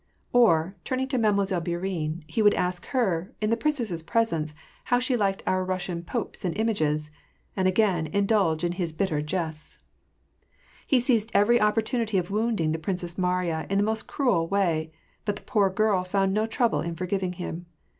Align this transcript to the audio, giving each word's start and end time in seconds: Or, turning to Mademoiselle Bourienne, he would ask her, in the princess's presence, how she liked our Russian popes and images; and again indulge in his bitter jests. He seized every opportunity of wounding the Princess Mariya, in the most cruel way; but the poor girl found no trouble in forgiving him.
Or, 0.33 0.75
turning 0.83 1.07
to 1.09 1.19
Mademoiselle 1.19 1.61
Bourienne, 1.61 2.23
he 2.25 2.41
would 2.41 2.55
ask 2.55 2.87
her, 2.87 3.31
in 3.39 3.51
the 3.51 3.55
princess's 3.55 4.01
presence, 4.01 4.55
how 4.85 4.97
she 4.97 5.15
liked 5.15 5.43
our 5.45 5.63
Russian 5.63 6.01
popes 6.03 6.43
and 6.43 6.57
images; 6.57 7.11
and 7.55 7.67
again 7.67 8.07
indulge 8.07 8.63
in 8.63 8.71
his 8.71 8.93
bitter 8.93 9.21
jests. 9.21 9.77
He 10.87 10.99
seized 10.99 11.29
every 11.35 11.61
opportunity 11.61 12.17
of 12.17 12.31
wounding 12.31 12.71
the 12.71 12.79
Princess 12.79 13.15
Mariya, 13.15 13.67
in 13.69 13.77
the 13.77 13.83
most 13.83 14.07
cruel 14.07 14.47
way; 14.47 14.91
but 15.23 15.35
the 15.35 15.43
poor 15.43 15.69
girl 15.69 16.03
found 16.03 16.33
no 16.33 16.47
trouble 16.47 16.81
in 16.81 16.95
forgiving 16.95 17.33
him. 17.33 17.67